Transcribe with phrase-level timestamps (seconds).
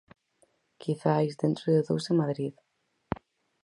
[0.81, 2.53] Quizais, dentro de dous en Madrid.